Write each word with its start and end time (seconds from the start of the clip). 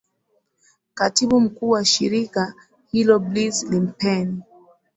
katibu 0.93 1.39
mkuu 1.39 1.69
wa 1.69 1.85
shirika 1.85 2.53
hilo 2.91 3.19
bliz 3.19 3.63
limpen 3.63 4.41